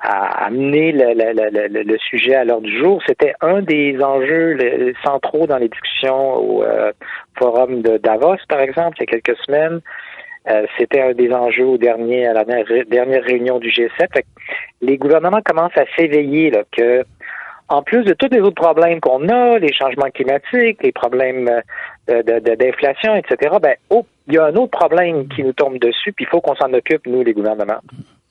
[0.04, 3.02] à amener le, le, le, le, sujet à l'ordre du jour.
[3.08, 4.58] C'était un des enjeux
[5.04, 6.92] centraux dans les discussions au euh,
[7.38, 9.80] forum de Davos, par exemple, il y a quelques semaines.
[10.50, 14.24] Euh, C'était un des enjeux au dernier, à la dernière réunion du G7.
[14.82, 17.06] les gouvernements commencent à s'éveiller que,
[17.70, 21.50] en plus de tous les autres problèmes qu'on a, les changements climatiques, les problèmes
[22.10, 26.26] d'inflation, etc., ben, oh, il y a un autre problème qui nous tombe dessus, puis
[26.26, 27.80] il faut qu'on s'en occupe, nous, les gouvernements.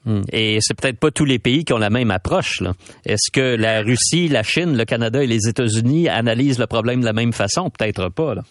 [0.04, 0.22] Hmm.
[0.32, 2.60] Et c'est peut-être pas tous les pays qui ont la même approche.
[3.06, 7.04] Est-ce que la Russie, la Chine, le Canada et les États-Unis analysent le problème de
[7.04, 7.70] la même façon?
[7.70, 8.34] Peut-être pas.
[8.34, 8.42] Là.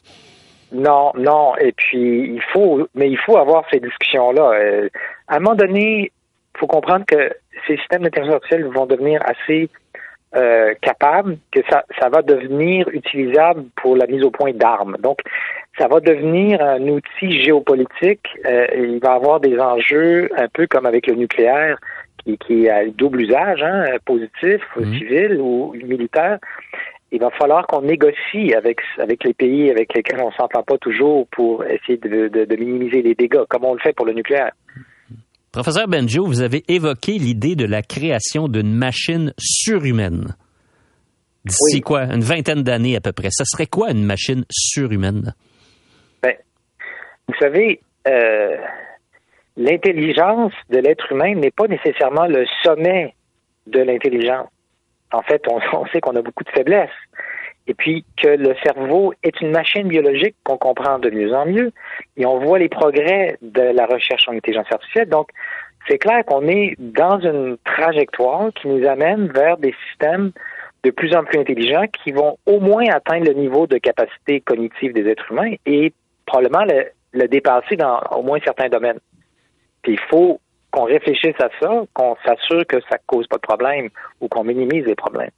[0.72, 1.56] Non, non.
[1.58, 4.52] Et puis il faut, mais il faut avoir ces discussions-là.
[4.54, 4.90] Euh,
[5.28, 6.12] à un moment donné,
[6.56, 7.32] il faut comprendre que
[7.68, 9.70] ces systèmes d'intelligence artificielle vont devenir assez
[10.36, 14.96] euh, capables que ça, ça va devenir utilisable pour la mise au point d'armes.
[15.00, 15.20] Donc,
[15.78, 18.28] ça va devenir un outil géopolitique.
[18.46, 21.78] Euh, il va avoir des enjeux un peu comme avec le nucléaire,
[22.24, 24.94] qui, qui a double usage, hein, positif, mmh.
[24.98, 26.39] civil ou militaire.
[27.12, 31.28] Il va falloir qu'on négocie avec avec les pays avec lesquels on s'entend pas toujours
[31.28, 34.52] pour essayer de, de, de, minimiser les dégâts, comme on le fait pour le nucléaire.
[35.52, 40.36] Professeur Benjo, vous avez évoqué l'idée de la création d'une machine surhumaine.
[41.44, 41.82] D'ici oui.
[41.82, 43.30] quoi, une vingtaine d'années à peu près.
[43.32, 45.34] Ça serait quoi une machine surhumaine?
[47.28, 48.58] Vous savez, euh,
[49.56, 53.14] l'intelligence de l'être humain n'est pas nécessairement le sommet
[53.68, 54.50] de l'intelligence.
[55.12, 56.90] En fait, on, on sait qu'on a beaucoup de faiblesses.
[57.67, 61.71] Et puis que le cerveau est une machine biologique qu'on comprend de mieux en mieux.
[62.17, 65.10] Et on voit les progrès de la recherche en intelligence artificielle.
[65.10, 65.30] Donc,
[65.88, 70.32] c'est clair qu'on est dans une trajectoire qui nous amène vers des systèmes
[70.84, 74.93] de plus en plus intelligents qui vont au moins atteindre le niveau de capacité cognitive
[74.93, 75.93] des êtres humains et
[76.26, 76.65] probablement
[77.13, 79.00] le, dépasser dans au moins certains domaines.
[79.84, 80.39] Puis il faut
[80.71, 84.86] qu'on réfléchisse à ça, qu'on s'assure que ça cause pas de problème ou qu'on minimise
[84.86, 85.31] les problèmes.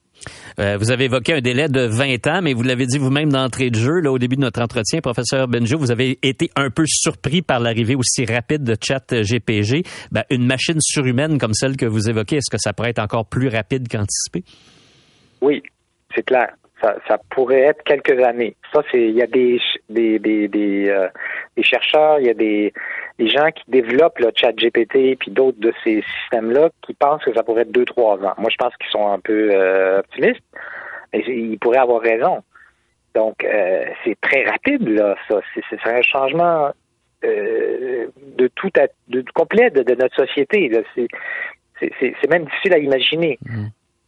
[0.60, 3.70] Euh, vous avez évoqué un délai de 20 ans, mais vous l'avez dit vous-même d'entrée
[3.70, 6.84] de jeu, là, au début de notre entretien, professeur Benjo, vous avez été un peu
[6.86, 9.84] surpris par l'arrivée aussi rapide de chat GPG.
[10.12, 13.26] Ben, une machine surhumaine comme celle que vous évoquez, est-ce que ça pourrait être encore
[13.26, 14.44] plus rapide qu'anticipé?
[15.42, 15.64] Oui,
[16.16, 16.54] c'est clair.
[16.82, 18.56] Ça, ça, pourrait être quelques années.
[18.74, 19.58] Ça, c'est il y a des
[19.90, 21.08] des des des, euh,
[21.56, 22.74] des chercheurs, il y a des,
[23.24, 27.34] des gens qui développent le chat GPT puis d'autres de ces systèmes-là qui pensent que
[27.34, 28.34] ça pourrait être deux trois ans.
[28.38, 30.44] Moi, je pense qu'ils sont un peu euh, optimistes,
[31.12, 32.44] mais ils pourraient avoir raison.
[33.16, 35.16] Donc, euh, c'est très rapide là.
[35.28, 36.72] Ça, c'est un changement
[37.24, 38.08] euh,
[38.38, 40.72] de tout à, de complet de, de notre société.
[41.80, 43.40] C'est même difficile à imaginer.
[43.46, 43.68] Mmh.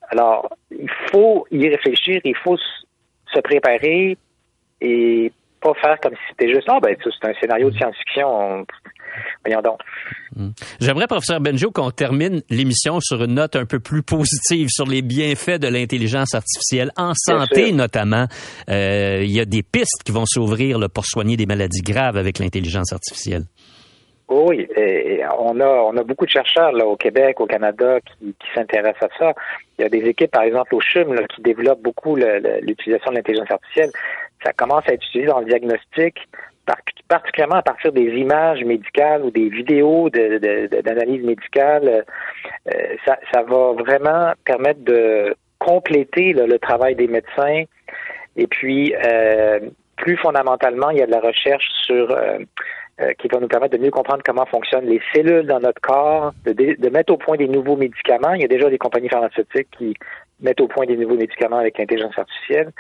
[0.10, 4.18] Alors, il faut y réfléchir, il faut se préparer
[4.82, 8.66] et pas faire comme si c'était juste ah ben c'est un scénario de science-fiction.
[9.46, 9.80] Voyons donc.
[10.80, 15.02] J'aimerais, professeur Benjo, qu'on termine l'émission sur une note un peu plus positive sur les
[15.02, 18.26] bienfaits de l'intelligence artificielle en santé notamment.
[18.70, 22.40] Euh, il y a des pistes qui vont s'ouvrir pour soigner des maladies graves avec
[22.40, 23.44] l'intelligence artificielle.
[24.28, 28.34] Oui, et on a on a beaucoup de chercheurs là au Québec, au Canada qui,
[28.34, 29.34] qui s'intéressent à ça.
[29.78, 33.18] Il y a des équipes, par exemple au CHUM, là, qui développent beaucoup l'utilisation de
[33.18, 33.92] l'intelligence artificielle.
[34.44, 36.18] Ça commence à être utilisé dans le diagnostic,
[37.08, 42.06] particulièrement à partir des images médicales ou des vidéos d'analyse de, médicale.
[42.74, 47.64] Euh, ça, ça va vraiment permettre de compléter le travail des médecins.
[48.36, 49.60] Et puis, euh,
[49.98, 52.40] plus fondamentalement, il y a de la recherche sur euh,
[53.02, 56.34] euh, qui va nous permettre de mieux comprendre comment fonctionnent les cellules dans notre corps,
[56.46, 58.34] de, de, mettre au point des nouveaux médicaments.
[58.34, 59.96] Il y a déjà des compagnies pharmaceutiques qui
[60.42, 62.72] mettent au point des nouveaux médicaments avec l'intelligence artificielle.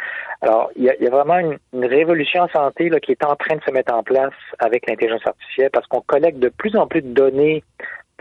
[0.41, 3.71] Alors, il y, a, vraiment une, révolution en santé qui est en train de se
[3.71, 7.63] mettre en place avec l'intelligence artificielle parce qu'on collecte de plus en plus de données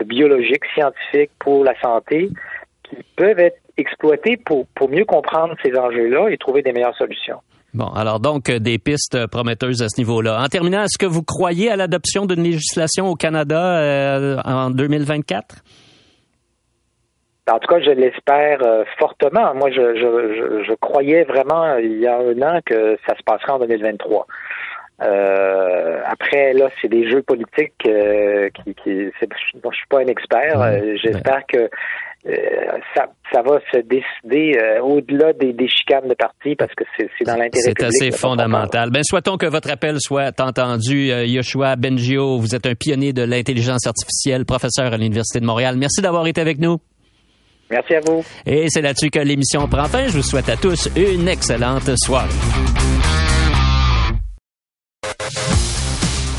[0.03, 2.29] biologiques, scientifiques pour la santé
[2.83, 7.41] qui peuvent être exploitées pour, pour mieux comprendre ces enjeux-là et trouver des meilleures solutions.
[7.73, 10.41] Bon, alors donc des pistes prometteuses à ce niveau-là.
[10.41, 15.57] En terminant, est-ce que vous croyez à l'adoption d'une législation au Canada euh, en 2024?
[17.51, 19.53] En tout cas, je l'espère euh, fortement.
[19.53, 23.51] Moi, je, je, je, croyais vraiment il y a un an que ça se passerait
[23.51, 24.25] en 2023.
[25.03, 30.59] Euh, après, là, c'est des jeux politiques qui, qui je suis pas un expert.
[31.03, 31.69] J'espère que
[32.95, 37.33] ça, ça va se décider au-delà des, des, chicanes de parti parce que c'est dans
[37.33, 37.77] l'intérêt public.
[37.77, 38.89] C'est assez fondamental.
[38.89, 41.09] Ben, souhaitons que votre appel soit entendu.
[41.09, 45.75] Yoshua Bengio, vous êtes un pionnier de l'intelligence artificielle, professeur à l'Université de Montréal.
[45.77, 46.79] Merci d'avoir été avec nous.
[47.69, 48.23] Merci à vous.
[48.45, 50.07] Et c'est là-dessus que l'émission prend fin.
[50.07, 52.29] Je vous souhaite à tous une excellente soirée.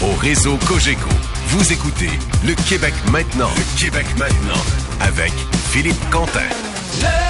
[0.03, 1.09] Au réseau Cogeco,
[1.49, 2.11] vous écoutez
[2.45, 3.51] Le Québec maintenant.
[3.57, 4.63] Le Québec maintenant
[5.01, 5.33] avec
[5.71, 6.41] Philippe Quentin.
[7.01, 7.26] Le.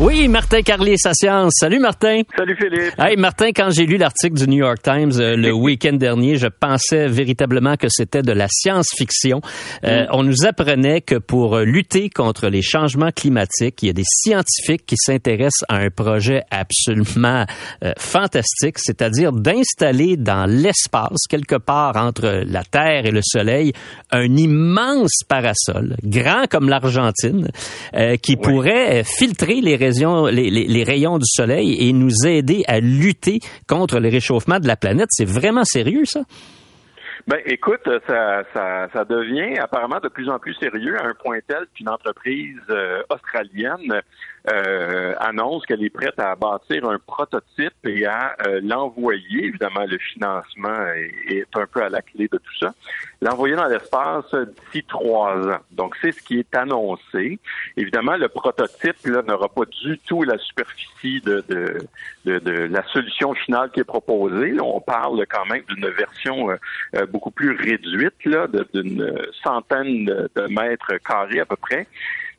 [0.00, 1.54] Oui, Martin Carlier, sa science.
[1.58, 2.22] Salut Martin.
[2.36, 2.94] Salut Philippe.
[3.00, 6.46] Hey Martin, quand j'ai lu l'article du New York Times euh, le week-end dernier, je
[6.46, 9.40] pensais véritablement que c'était de la science-fiction.
[9.82, 14.04] Euh, on nous apprenait que pour lutter contre les changements climatiques, il y a des
[14.06, 17.44] scientifiques qui s'intéressent à un projet absolument
[17.82, 23.72] euh, fantastique, c'est-à-dire d'installer dans l'espace, quelque part entre la Terre et le Soleil,
[24.12, 27.48] un immense parasol, grand comme l'Argentine,
[28.22, 34.08] qui pourrait filtrer les les, rayons du soleil et nous aider à lutter contre le
[34.08, 35.08] réchauffement de la planète.
[35.10, 36.20] C'est vraiment sérieux, ça?
[37.28, 41.90] Ben, écoute, ça, devient apparemment de plus en plus sérieux à un point tel qu'une
[41.90, 44.00] entreprise euh, australienne
[44.50, 49.44] euh, annonce qu'elle est prête à bâtir un prototype et à euh, l'envoyer.
[49.44, 50.86] Évidemment, le financement
[51.28, 52.72] est, un peu à la clé de tout ça.
[53.20, 55.58] L'envoyer dans l'espace d'ici trois ans.
[55.72, 57.40] Donc, c'est ce qui est annoncé.
[57.76, 61.78] Évidemment, le prototype n'aura pas du tout la superficie de, de,
[62.24, 64.52] de, de, la solution finale qui est proposée.
[64.52, 68.14] Là, on parle quand même d'une version euh, beaucoup plus réduite,
[68.72, 71.88] d'une centaine de mètres carrés à peu près.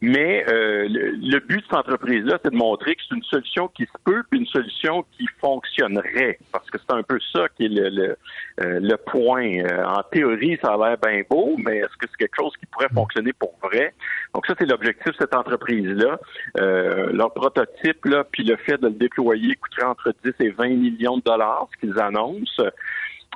[0.02, 3.84] Mais euh, le, but de cette entreprise-là, c'est de montrer que c'est une solution qui
[3.84, 6.40] se peut, puis une solution qui fonctionnerait.
[6.54, 8.16] Parce que c'est un peu ça qui est le, le,
[8.62, 9.60] euh, point.
[9.60, 12.66] Euh, en théorie, ça a l'air bien beau, mais est-ce que c'est quelque chose qui
[12.66, 13.94] pourrait fonctionner pour vrai?
[14.34, 16.20] Donc ça, c'est l'objectif de cette entreprise-là.
[16.56, 21.18] leur prototype, là, puis le fait de le déployer coûterait entre 10 et 20 millions
[21.18, 22.64] de dollars, ce qu'ils annoncent.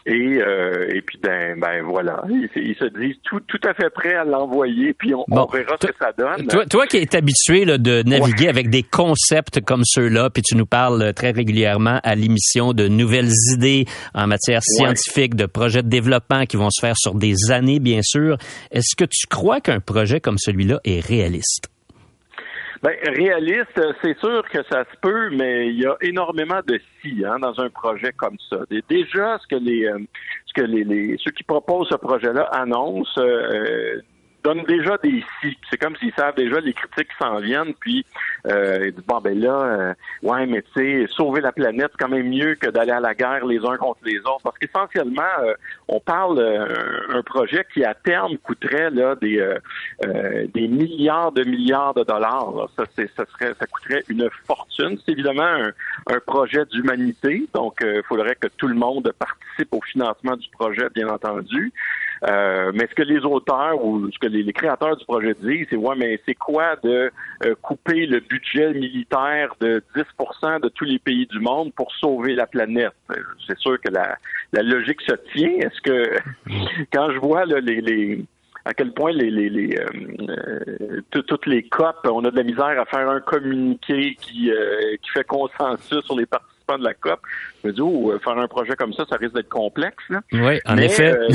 [0.05, 4.15] Et, euh, et puis ben, ben voilà, ils, se disent tout, tout à fait prêts
[4.15, 6.45] à l'envoyer, puis on, verra ce que ça donne.
[6.47, 10.57] Toi, toi qui es habitué là, de naviguer avec des concepts comme ceux-là, puis tu
[10.57, 15.89] nous parles très régulièrement à l'émission de nouvelles idées en matière scientifique, de projets de
[15.89, 18.37] développement qui vont se faire sur des années, bien sûr.
[18.71, 21.72] Est-ce que tu crois qu'un projet comme celui-là est réaliste?
[22.83, 27.23] Ben, réaliste, c'est sûr que ça se peut, mais il y a énormément de si
[27.25, 28.57] hein, dans un projet comme ça.
[28.89, 29.99] Déjà, ce que les, euh,
[30.45, 34.01] ce que les, les ceux qui proposent ce projet-là annoncent, euh,
[34.43, 35.57] donnent déjà des si.
[35.69, 38.05] C'est comme s'ils savent déjà les critiques qui s'en viennent, puis
[38.47, 42.09] euh, disent bon ben là, euh, ouais, mais tu sais, sauver la planète, c'est quand
[42.09, 44.41] même mieux que d'aller à la guerre les uns contre les autres.
[44.43, 45.53] Parce qu'essentiellement, euh,
[45.87, 51.93] on parle d'un projet qui à terme coûterait là des euh, des milliards de milliards
[51.93, 52.69] de dollars.
[52.75, 54.97] Ça, c'est, ça serait, ça coûterait une fortune.
[55.05, 55.71] C'est évidemment un,
[56.07, 60.87] un projet d'humanité, donc il faudrait que tout le monde participe au financement du projet,
[60.93, 61.71] bien entendu.
[62.25, 65.75] Euh, mais ce que les auteurs ou ce que les, créateurs du projet disent, c'est
[65.75, 67.11] ouais, mais c'est quoi de
[67.45, 72.35] euh, couper le budget militaire de 10% de tous les pays du monde pour sauver
[72.35, 72.93] la planète?
[73.45, 74.17] C'est sûr que la,
[74.53, 75.49] logique se tient.
[75.49, 76.17] Est-ce que
[76.93, 78.23] quand je vois là, les, les
[78.65, 82.79] à quel point les, les, les euh, toutes les COP, on a de la misère
[82.79, 84.49] à faire un communiqué qui,
[85.01, 86.25] qui fait consensus sur les
[86.65, 87.19] parties de la COP.
[87.63, 90.03] Je me dis, oh, euh, faire un projet comme ça, ça risque d'être complexe.
[90.31, 91.13] Oui, en effet.
[91.13, 91.27] Euh,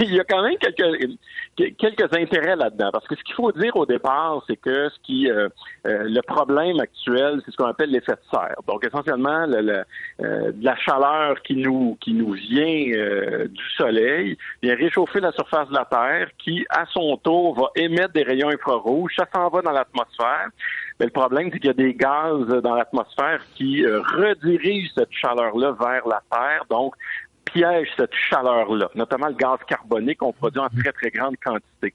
[0.00, 2.90] il y a quand même quelques, quelques intérêts là-dedans.
[2.92, 5.48] Parce que ce qu'il faut dire au départ, c'est que ce qui euh,
[5.84, 8.56] le problème actuel, c'est ce qu'on appelle l'effet de serre.
[8.66, 9.84] Donc, essentiellement, le,
[10.18, 15.84] la chaleur qui nous qui nous vient du soleil vient réchauffer la surface de la
[15.84, 19.12] Terre, qui, à son tour, va émettre des rayons infrarouges.
[19.16, 20.48] Ça s'en va dans l'atmosphère.
[21.00, 25.12] Mais le problème, c'est qu'il y a des gaz dans l'atmosphère qui euh, redirigent cette
[25.12, 26.94] chaleur-là vers la Terre, donc
[27.44, 31.94] piègent cette chaleur-là, notamment le gaz carbonique qu'on produit en très, très grande quantité.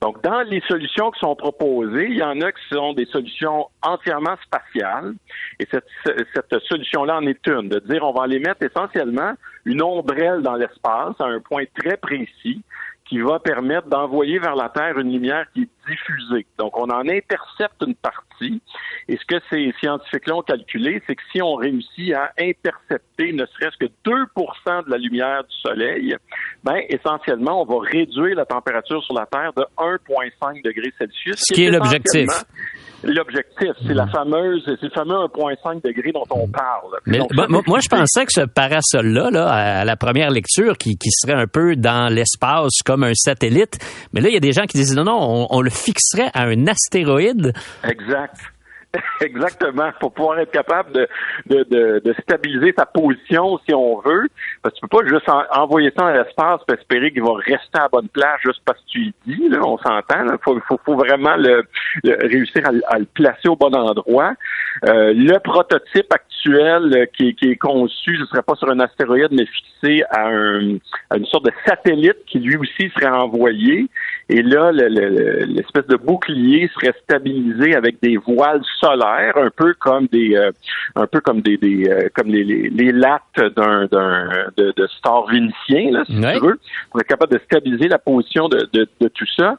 [0.00, 3.66] Donc, dans les solutions qui sont proposées, il y en a qui sont des solutions
[3.82, 5.14] entièrement spatiales.
[5.58, 9.32] Et cette, cette solution-là en est une, de dire on va aller mettre essentiellement
[9.64, 12.62] une ombrelle dans l'espace à un point très précis
[13.08, 16.46] qui va permettre d'envoyer vers la Terre une lumière qui est diffusée.
[16.58, 18.60] Donc, on en intercepte une partie.
[19.08, 23.46] Et ce que ces scientifiques-là ont calculé, c'est que si on réussit à intercepter ne
[23.46, 26.16] serait-ce que 2% de la lumière du Soleil,
[26.62, 31.36] ben, essentiellement, on va réduire la température sur la Terre de 1,5 degrés Celsius.
[31.38, 32.28] Ce qui est l'objectif.
[33.04, 36.98] L'objectif, c'est la fameuse, c'est le fameux 1,5 degrés dont on parle.
[37.06, 40.96] Mais Donc, bah, moi, je pensais que ce parasol-là, là, à la première lecture, qui,
[40.96, 43.78] qui serait un peu dans l'espace comme un satellite,
[44.12, 46.30] mais là, il y a des gens qui disent non, non, on, on le fixerait
[46.34, 47.52] à un astéroïde.
[47.84, 48.36] Exact.
[49.20, 51.08] Exactement, pour pouvoir être capable de,
[51.46, 54.28] de, de, de stabiliser sa position si on veut.
[54.62, 57.78] Parce que tu peux pas juste en- envoyer ça dans l'espace espérer qu'il va rester
[57.78, 60.24] à la bonne place juste parce que tu y dis, là, on s'entend.
[60.24, 61.64] Il faut, faut, faut vraiment le,
[62.04, 64.32] le- réussir à, le- à le placer au bon endroit.
[64.86, 69.32] Euh, le prototype actuel euh, qui, qui est conçu, ce serait pas sur un astéroïde,
[69.32, 70.76] mais fixé à, un,
[71.10, 73.86] à une sorte de satellite qui lui aussi serait envoyé.
[74.30, 79.50] Et là, le- le- le- l'espèce de bouclier serait stabilisé avec des voiles solaires, un
[79.50, 80.50] peu comme des, euh,
[80.96, 83.22] un peu comme des, des euh, comme les, les, les lattes
[83.56, 86.34] d'un, d'un de, de star vénitien, là, si Ouais.
[86.38, 86.58] tu veux,
[86.90, 89.56] pour être capable de stabiliser la position de, de, de tout ça.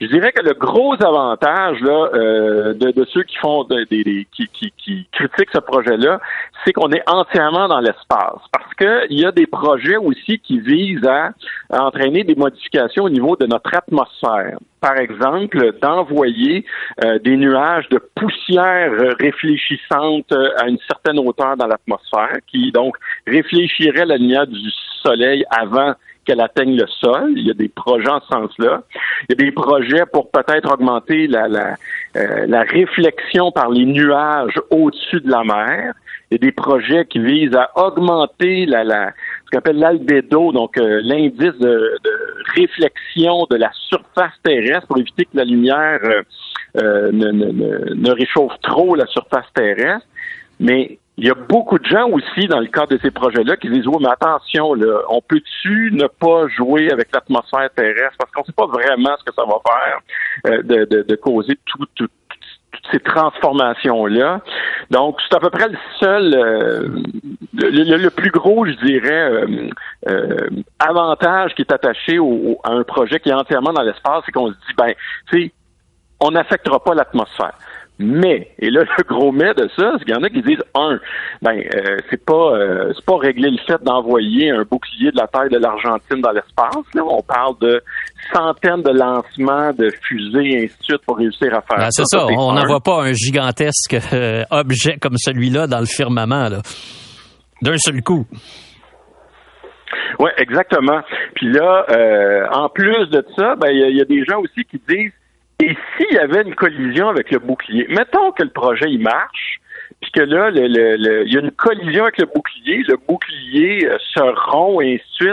[0.00, 4.28] Je dirais que le gros avantage là, euh, de, de ceux qui font de- des-
[4.32, 6.20] qui, qui, qui critiquent ce projet-là,
[6.64, 8.40] c'est qu'on est entièrement dans l'espace.
[8.52, 11.30] Parce que il y a des projets aussi qui visent à,
[11.70, 14.58] à entraîner des modifications au niveau de notre atmosphère.
[14.80, 16.64] Par exemple, d'envoyer
[17.04, 22.94] euh, des nuages de poussière réfléchissante euh, à une certaine hauteur dans l'atmosphère, qui donc
[23.26, 24.70] réfléchirait la lumière du
[25.02, 25.94] soleil avant
[26.24, 27.32] qu'elle atteigne le sol.
[27.36, 28.82] Il y a des projets en ce sens-là.
[29.22, 31.76] Il y a des projets pour peut-être augmenter la, la,
[32.16, 35.94] euh, la réflexion par les nuages au-dessus de la mer.
[36.30, 39.12] Il y a des projets qui visent à augmenter la, la
[39.44, 42.10] ce qu'on appelle l'albédo, donc euh, l'indice de, de
[42.54, 46.22] réflexion de la surface terrestre pour éviter que la lumière euh,
[46.76, 50.06] euh, ne, ne, ne, ne réchauffe trop la surface terrestre.
[50.60, 53.68] Mais il y a beaucoup de gens aussi, dans le cadre de ces projets-là, qui
[53.70, 58.16] disent, oui, mais attention, là, on peut-tu ne pas jouer avec l'atmosphère terrestre?
[58.18, 60.00] Parce qu'on ne sait pas vraiment ce que ça va faire
[60.46, 62.06] euh, de, de, de causer tout, tout,
[62.70, 64.40] toutes ces transformations-là.
[64.90, 66.88] Donc, c'est à peu près le seul, euh,
[67.54, 69.46] le, plus gros, je dirais, euh,
[70.08, 70.48] euh,
[70.78, 74.48] avantage qui est attaché au- à un projet qui est entièrement dans l'espace, c'est qu'on
[74.48, 74.92] se dit, ben,
[75.30, 75.52] tu sais,
[76.20, 77.54] on n'affectera pas l'atmosphère.
[78.00, 80.62] Mais, et là, le gros mais de ça, c'est qu'il y en a qui disent,
[80.74, 80.98] un,
[81.42, 85.26] ben, euh, c'est pas, euh, c'est pas régler le fait d'envoyer un bouclier de la
[85.26, 86.76] taille de l'Argentine dans l'espace.
[86.94, 87.82] Là, on parle de
[88.32, 92.04] centaines de lancements de fusées et ainsi de suite pour réussir à faire Ben, c'est
[92.06, 96.58] ça, on n'envoie pas un gigantesque euh, objet comme celui-là dans le firmament, là.
[97.62, 98.24] D'un seul coup.
[100.20, 101.00] Oui, exactement.
[101.34, 104.24] Puis là, euh, en plus de ça, ben il y, a- il y a des
[104.24, 105.12] gens aussi qui disent
[105.60, 109.60] et s'il y avait une collision avec le bouclier, mettons que le projet il marche,
[110.00, 113.98] puis que là, le, il y a une collision avec le bouclier, le bouclier euh,
[114.14, 115.30] se rompt et ainsi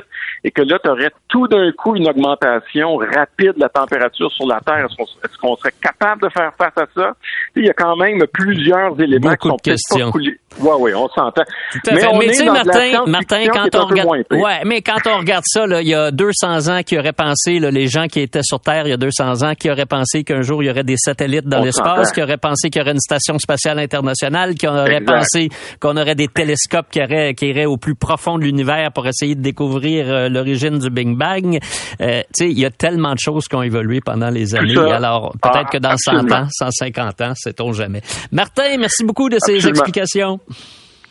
[0.48, 4.46] et que là, tu aurais tout d'un coup une augmentation rapide de la température sur
[4.46, 4.86] la Terre.
[4.86, 7.12] Est-ce qu'on est-ce qu'on serait capable de faire face à ça?
[7.56, 10.12] Il y a quand même plusieurs éléments Beaucoup qui sont de questions.
[10.14, 11.41] Oui, oui, on s'entend.
[11.72, 12.08] Tout à Mais fait.
[12.08, 15.18] on Mais est dans de la Martin, Martin, quand on regarde, ouais, mais quand on
[15.18, 18.22] regarde ça, là, il y a 200 ans qui auraient pensé, là, les gens qui
[18.22, 20.70] étaient sur Terre il y a 200 ans, qui auraient pensé qu'un jour il y
[20.70, 22.12] aurait des satellites dans On l'espace, s'entend.
[22.14, 25.06] qui auraient pensé qu'il y aurait une station spatiale internationale, qui auraient Exact.
[25.18, 25.50] pensé
[25.82, 29.36] qu'on aurait des télescopes qui, auraient, qui iraient au plus profond de l'univers pour essayer
[29.36, 31.59] de découvrir euh, l'origine du Big Bang.
[32.01, 34.77] Euh, tu sais, il y a tellement de choses qui ont évolué pendant les années.
[34.77, 36.36] Alors, peut-être Ah, que dans 100 absolument.
[36.43, 38.01] ans, 150 ans, sait-on jamais.
[38.31, 40.39] Martin, merci beaucoup de ces explications.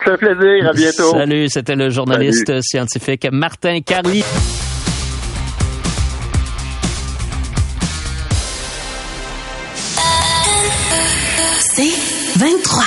[0.04, 0.68] Ça fait plaisir.
[0.68, 1.10] À bientôt.
[1.12, 4.22] Salut, c'était le journaliste scientifique Martin Carly.
[11.60, 12.84] C'est 23.